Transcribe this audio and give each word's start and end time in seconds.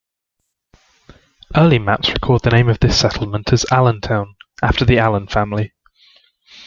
Early 1.55 1.77
maps 1.77 2.09
record 2.09 2.41
the 2.41 2.49
name 2.49 2.69
of 2.69 2.79
this 2.79 2.99
settlement 2.99 3.53
as 3.53 3.67
Allentown, 3.71 4.35
after 4.63 4.83
the 4.83 4.97
Allen 4.97 5.27
family. 5.27 5.73